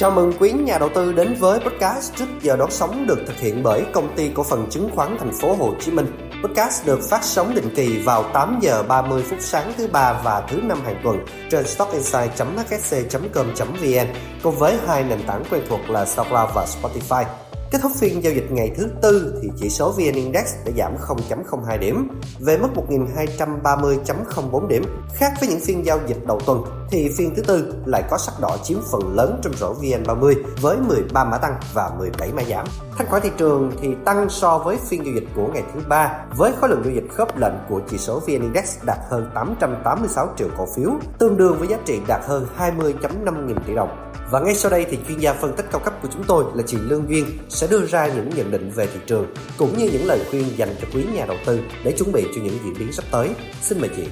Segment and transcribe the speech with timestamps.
[0.00, 3.40] Chào mừng quý nhà đầu tư đến với podcast trước giờ đón sóng được thực
[3.40, 6.06] hiện bởi công ty cổ phần chứng khoán thành phố Hồ Chí Minh.
[6.42, 10.46] Podcast được phát sóng định kỳ vào 8 giờ 30 phút sáng thứ ba và
[10.48, 11.16] thứ năm hàng tuần
[11.50, 14.06] trên stockinside.hsc.com.vn
[14.42, 17.24] cùng với hai nền tảng quen thuộc là SoundCloud và Spotify.
[17.70, 20.96] Kết thúc phiên giao dịch ngày thứ tư thì chỉ số VN Index đã giảm
[20.96, 22.08] 0.02 điểm
[22.40, 24.84] về mức 1.230.04 điểm.
[25.14, 28.32] Khác với những phiên giao dịch đầu tuần thì phiên thứ tư lại có sắc
[28.40, 32.66] đỏ chiếm phần lớn trong rổ VN30 với 13 mã tăng và 17 mã giảm.
[32.98, 36.24] Thanh khoản thị trường thì tăng so với phiên giao dịch của ngày thứ ba
[36.36, 40.28] với khối lượng giao dịch khớp lệnh của chỉ số VN Index đạt hơn 886
[40.36, 44.12] triệu cổ phiếu, tương đương với giá trị đạt hơn 20.5 nghìn tỷ đồng.
[44.30, 46.62] Và ngay sau đây thì chuyên gia phân tích cao cấp của chúng tôi là
[46.66, 50.06] chị Lương Duyên sẽ đưa ra những nhận định về thị trường cũng như những
[50.06, 52.92] lời khuyên dành cho quý nhà đầu tư để chuẩn bị cho những diễn biến
[52.92, 53.28] sắp tới.
[53.62, 54.02] Xin mời chị.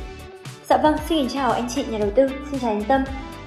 [0.68, 3.04] Dạ vâng, xin chào anh chị nhà đầu tư, xin chào anh Tâm.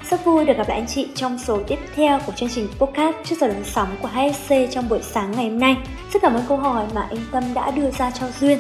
[0.10, 3.16] Rất vui được gặp lại anh chị trong số tiếp theo của chương trình podcast
[3.24, 5.78] trước giờ đón sóng của HSC trong buổi sáng ngày hôm nay.
[6.14, 8.60] Rất cảm ơn câu hỏi mà anh Tâm đã đưa ra cho Duyên.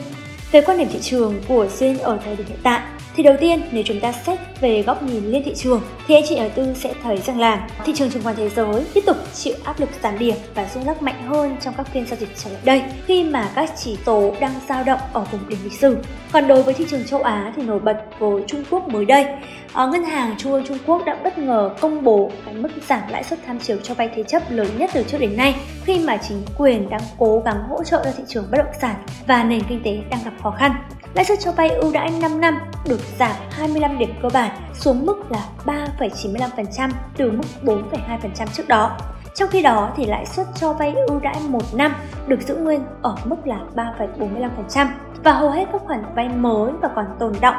[0.51, 2.81] Về quan điểm thị trường của Duyên ở thời điểm hiện tại,
[3.15, 6.23] thì đầu tiên, nếu chúng ta xét về góc nhìn liên thị trường, thì anh
[6.29, 9.17] chị đầu tư sẽ thấy rằng là thị trường chứng khoán thế giới tiếp tục
[9.33, 12.29] chịu áp lực giảm điểm và rung lắc mạnh hơn trong các phiên giao dịch
[12.43, 15.79] trở lại đây, khi mà các chỉ số đang dao động ở vùng đỉnh lịch
[15.79, 15.97] sử.
[16.31, 19.25] Còn đối với thị trường châu Á thì nổi bật với Trung Quốc mới đây.
[19.73, 23.01] Ở ngân hàng Trung ương Trung Quốc đã bất ngờ công bố cái mức giảm
[23.09, 25.99] lãi suất tham chiếu cho vay thế chấp lớn nhất từ trước đến nay, khi
[25.99, 28.95] mà chính quyền đang cố gắng hỗ trợ cho thị trường bất động sản
[29.27, 30.71] và nền kinh tế đang gặp khó khăn.
[31.13, 35.05] Lãi suất cho vay ưu đãi 5 năm được giảm 25 điểm cơ bản xuống
[35.05, 38.97] mức là 3,95% từ mức 4,2% trước đó.
[39.35, 41.95] Trong khi đó thì lãi suất cho vay ưu đãi 1 năm
[42.27, 44.87] được giữ nguyên ở mức là 3,45%
[45.23, 47.55] và hầu hết các khoản vay mới và còn tồn động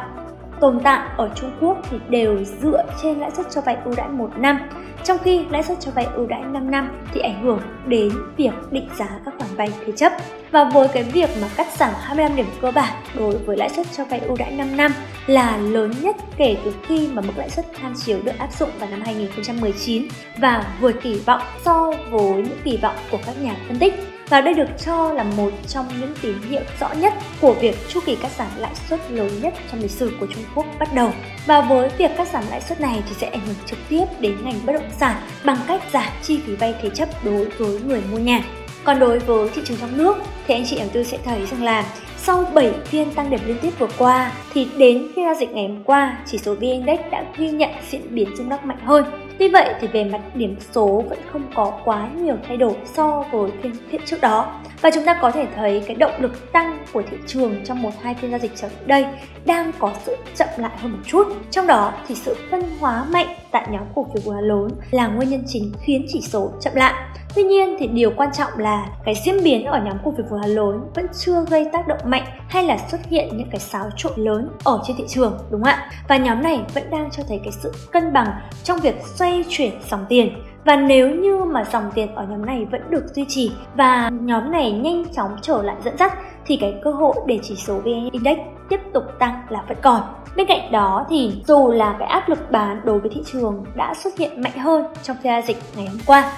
[0.63, 4.09] tồn tại ở Trung Quốc thì đều dựa trên lãi suất cho vay ưu đãi
[4.09, 4.59] 1 năm,
[5.05, 8.53] trong khi lãi suất cho vay ưu đãi 5 năm thì ảnh hưởng đến việc
[8.71, 10.13] định giá các khoản vay thế chấp.
[10.51, 13.87] Và với cái việc mà cắt giảm 25 điểm cơ bản đối với lãi suất
[13.97, 14.93] cho vay ưu đãi 5 năm
[15.27, 18.71] là lớn nhất kể từ khi mà mức lãi suất tham chiếu được áp dụng
[18.79, 20.07] vào năm 2019
[20.39, 23.95] và vượt kỳ vọng so với những kỳ vọng của các nhà phân tích
[24.29, 28.01] và đây được cho là một trong những tín hiệu rõ nhất của việc chu
[28.07, 31.11] kỳ cắt giảm lãi suất lớn nhất trong lịch sử của Trung Quốc bắt đầu.
[31.47, 34.37] Và với việc cắt giảm lãi suất này thì sẽ ảnh hưởng trực tiếp đến
[34.45, 38.03] ngành bất động sản bằng cách giảm chi phí vay thế chấp đối với người
[38.13, 38.43] mua nhà.
[38.85, 40.17] Còn đối với thị trường trong nước
[40.47, 41.85] thì anh chị đầu tư sẽ thấy rằng là
[42.17, 45.69] sau 7 phiên tăng điểm liên tiếp vừa qua thì đến phiên giao dịch ngày
[45.69, 49.05] hôm qua, chỉ số VN Index đã ghi nhận diễn biến rung lắc mạnh hơn.
[49.39, 53.25] Tuy vậy thì về mặt điểm số vẫn không có quá nhiều thay đổi so
[53.33, 54.61] với phiên phiên trước đó.
[54.81, 57.91] Và chúng ta có thể thấy cái động lực tăng của thị trường trong một
[58.03, 59.07] hai phiên giao dịch trở lại đây
[59.45, 61.27] đang có sự chậm lại hơn một chút.
[61.51, 65.29] Trong đó thì sự phân hóa mạnh tại nhóm cổ phiếu quá lớn là nguyên
[65.29, 66.95] nhân chính khiến chỉ số chậm lại.
[67.35, 70.47] Tuy nhiên thì điều quan trọng là cái diễn biến ở nhóm cổ phiếu vừa
[70.47, 74.13] lớn vẫn chưa gây tác động mạnh hay là xuất hiện những cái xáo trộn
[74.17, 75.91] lớn ở trên thị trường, đúng không ạ?
[76.09, 78.29] Và nhóm này vẫn đang cho thấy cái sự cân bằng
[78.65, 80.33] trong việc xoay chuyển dòng tiền
[80.65, 84.53] và nếu như mà dòng tiền ở nhóm này vẫn được duy trì và nhóm
[84.53, 86.13] này nhanh chóng trở lại dẫn dắt,
[86.47, 88.39] thì cái cơ hội để chỉ số VN Index
[88.69, 90.03] tiếp tục tăng là vẫn còn.
[90.37, 93.95] Bên cạnh đó thì dù là cái áp lực bán đối với thị trường đã
[93.95, 96.33] xuất hiện mạnh hơn trong phiên giao dịch ngày hôm qua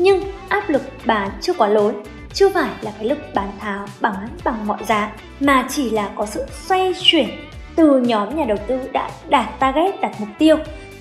[0.00, 2.02] nhưng áp lực bán chưa quá lớn,
[2.34, 6.26] chưa phải là cái lực bán tháo, bán bằng mọi giá, mà chỉ là có
[6.26, 7.28] sự xoay chuyển
[7.76, 10.56] từ nhóm nhà đầu tư đã đạt target đặt mục tiêu,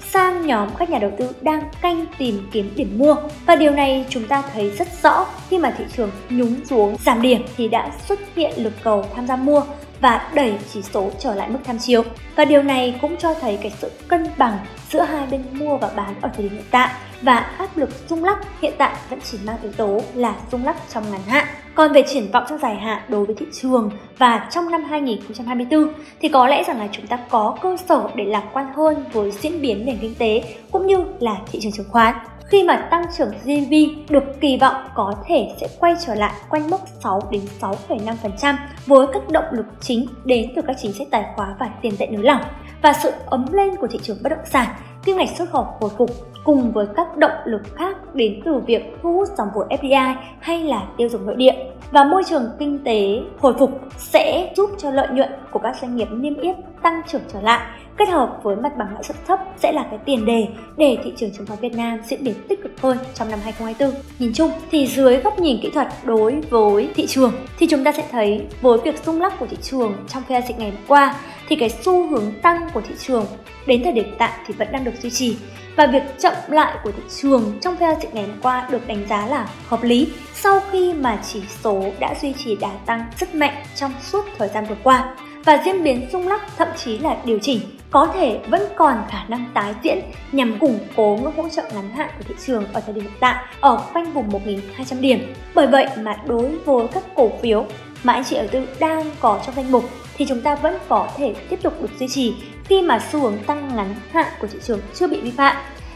[0.10, 3.16] sang nhóm các nhà đầu tư đang canh tìm kiếm điểm mua.
[3.46, 7.22] Và điều này chúng ta thấy rất rõ khi mà thị trường nhúng xuống, giảm
[7.22, 9.62] điểm thì đã xuất hiện lực cầu tham gia mua
[10.02, 12.04] và đẩy chỉ số trở lại mức tham chiếu.
[12.36, 14.58] Và điều này cũng cho thấy cái sự cân bằng
[14.92, 16.90] giữa hai bên mua và bán ở thời điểm hiện tại
[17.22, 20.76] và áp lực rung lắc hiện tại vẫn chỉ mang yếu tố là rung lắc
[20.94, 21.46] trong ngắn hạn.
[21.76, 25.94] Còn về triển vọng trong dài hạn đối với thị trường và trong năm 2024
[26.22, 29.32] thì có lẽ rằng là chúng ta có cơ sở để lạc quan hơn với
[29.32, 32.16] diễn biến nền kinh tế cũng như là thị trường chứng khoán
[32.50, 36.70] khi mà tăng trưởng GDP được kỳ vọng có thể sẽ quay trở lại quanh
[36.70, 38.56] mức 6 đến 6,5%
[38.86, 42.08] với các động lực chính đến từ các chính sách tài khoá và tiền tệ
[42.08, 42.42] nới lỏng
[42.82, 44.68] và sự ấm lên của thị trường bất động sản
[45.10, 46.10] kim ngạch xuất khẩu hồi phục
[46.44, 50.64] cùng với các động lực khác đến từ việc thu hút dòng vốn FDI hay
[50.64, 51.54] là tiêu dùng nội địa.
[51.92, 55.96] Và môi trường kinh tế hồi phục sẽ giúp cho lợi nhuận của các doanh
[55.96, 57.80] nghiệp niêm yết tăng trưởng trở lại.
[57.98, 60.48] Kết hợp với mặt bằng lãi suất thấp sẽ là cái tiền đề
[60.78, 64.02] để thị trường chứng khoán Việt Nam diễn biến tích cực hơn trong năm 2024.
[64.20, 67.92] Nhìn chung thì dưới góc nhìn kỹ thuật đối với thị trường thì chúng ta
[67.92, 71.16] sẽ thấy với việc rung lắc của thị trường trong phiên dịch ngày hôm qua
[71.48, 73.26] thì cái xu hướng tăng của thị trường
[73.68, 75.38] đến thời điểm tại thì vẫn đang được duy trì.
[75.76, 78.88] Và việc chậm lại của thị trường trong phiên giao dịch ngày hôm qua được
[78.88, 83.06] đánh giá là hợp lý sau khi mà chỉ số đã duy trì đà tăng
[83.20, 86.98] rất mạnh trong suốt thời gian vừa qua và diễn biến rung lắc, thậm chí
[86.98, 87.60] là điều chỉnh,
[87.92, 90.00] có thể vẫn còn khả năng tái diễn
[90.32, 93.14] nhằm củng cố ngưỡng hỗ trợ ngắn hạn của thị trường ở thời điểm hiện
[93.20, 95.34] tại ở quanh vùng 1.200 điểm.
[95.56, 97.66] Bởi vậy mà đối với các cổ phiếu
[98.04, 99.84] mà anh chị đầu tư đang có trong danh mục
[100.18, 103.38] thì chúng ta vẫn có thể tiếp tục được duy trì khi mà xu hướng
[103.38, 105.56] tăng ngắn hạn của thị trường chưa bị vi phạm.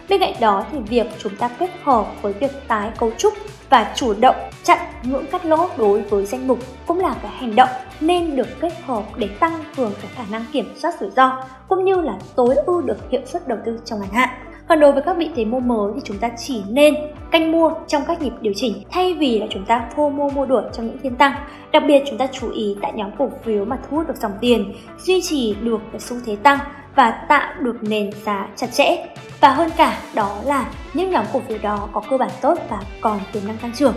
[0.10, 3.34] Bên cạnh đó thì việc chúng ta kết hợp với việc tái cấu trúc
[3.74, 7.56] và chủ động chặn ngưỡng cắt lỗ đối với danh mục cũng là cái hành
[7.56, 7.70] động
[8.02, 11.86] nên được kết hợp để tăng cường cái khả năng kiểm soát rủi ro cũng
[11.86, 14.30] như là tối ưu được hiệu suất đầu tư trong ngắn hạn.
[14.68, 16.96] Còn đối với các vị thế mua mới thì chúng ta chỉ nên
[17.31, 20.46] canh mua trong các nhịp điều chỉnh thay vì là chúng ta phô mua mua
[20.46, 21.34] đuổi trong những phiên tăng.
[21.72, 24.34] Đặc biệt chúng ta chú ý tại nhóm cổ phiếu mà thu hút được dòng
[24.42, 26.60] tiền, duy trì được cái xu thế tăng
[26.95, 29.06] và tạo được nền giá chặt chẽ.
[29.42, 32.80] Và hơn cả, đó là những nhóm cổ phiếu đó có cơ bản tốt và
[33.01, 33.95] còn tiềm năng tăng trưởng.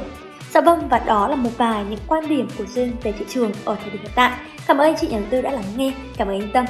[0.55, 3.53] Dạ vâng và đó là một vài những quan điểm của Dương về thị trường
[3.65, 4.33] ở thời điểm hiện tại.
[4.67, 5.93] Cảm ơn anh chị nhà đầu tư đã lắng nghe.
[6.17, 6.65] Cảm ơn anh Tâm.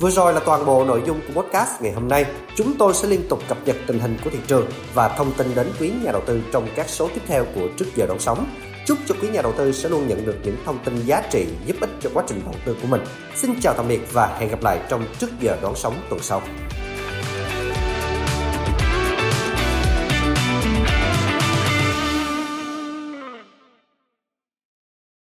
[0.00, 2.24] Vừa rồi là toàn bộ nội dung của podcast ngày hôm nay.
[2.54, 5.54] Chúng tôi sẽ liên tục cập nhật tình hình của thị trường và thông tin
[5.54, 8.46] đến quý nhà đầu tư trong các số tiếp theo của Trước giờ đón sóng.
[8.88, 11.46] Chúc cho quý nhà đầu tư sẽ luôn nhận được những thông tin giá trị
[11.66, 13.00] giúp ích cho quá trình đầu tư của mình.
[13.34, 16.42] Xin chào tạm biệt và hẹn gặp lại trong Trước giờ đón sóng tuần sau.